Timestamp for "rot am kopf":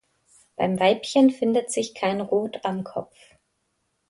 2.21-3.15